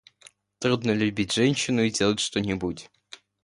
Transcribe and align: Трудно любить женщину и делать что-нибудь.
Трудно 0.57 0.93
любить 0.95 1.31
женщину 1.31 1.83
и 1.83 1.91
делать 1.91 2.19
что-нибудь. 2.19 2.89